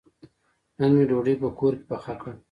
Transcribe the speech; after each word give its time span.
نن 0.77 0.91
مې 0.97 1.03
ډوډۍ 1.09 1.35
په 1.41 1.49
کور 1.59 1.73
کې 1.79 1.85
پخه 1.89 2.13
کړه. 2.21 2.33